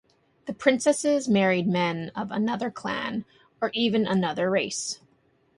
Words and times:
The 0.47 0.53
princesses 0.55 1.29
married 1.29 1.67
men 1.67 2.11
of 2.15 2.31
another 2.31 2.71
clan 2.71 3.23
or 3.61 3.69
even 3.75 4.07
another 4.07 4.49
race. 4.49 4.99